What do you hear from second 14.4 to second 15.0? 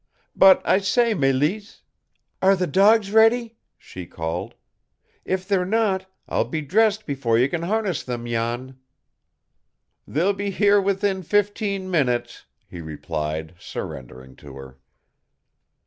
her.